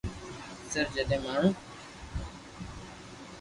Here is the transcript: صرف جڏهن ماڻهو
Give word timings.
صرف 0.71 0.89
جڏهن 0.95 1.21
ماڻهو 1.25 1.51